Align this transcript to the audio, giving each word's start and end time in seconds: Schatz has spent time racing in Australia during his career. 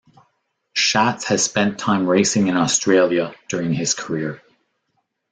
Schatz 0.73 1.25
has 1.25 1.43
spent 1.45 1.77
time 1.77 2.07
racing 2.07 2.47
in 2.47 2.57
Australia 2.57 3.35
during 3.49 3.71
his 3.71 3.93
career. 3.93 4.41